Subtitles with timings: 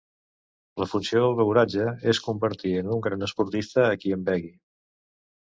[0.83, 4.51] La funció del beuratge, és convertir en un gran esportista a qui en begui.